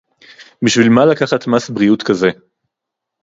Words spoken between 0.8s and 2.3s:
מה לקחת מס בריאות כזה